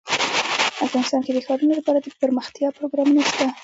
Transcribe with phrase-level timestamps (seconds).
[0.85, 3.45] افغانستان کې د ښارونه لپاره دپرمختیا پروګرامونه شته.